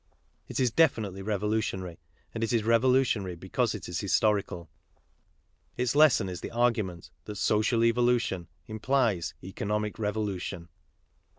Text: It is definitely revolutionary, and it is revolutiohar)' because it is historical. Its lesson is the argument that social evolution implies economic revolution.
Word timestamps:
It 0.47 0.59
is 0.59 0.71
definitely 0.71 1.21
revolutionary, 1.21 1.99
and 2.33 2.43
it 2.43 2.51
is 2.51 2.63
revolutiohar)' 2.63 3.39
because 3.39 3.75
it 3.75 3.87
is 3.87 3.99
historical. 3.99 4.67
Its 5.77 5.93
lesson 5.95 6.27
is 6.27 6.41
the 6.41 6.49
argument 6.49 7.11
that 7.25 7.35
social 7.35 7.83
evolution 7.83 8.47
implies 8.65 9.35
economic 9.43 9.99
revolution. 9.99 10.69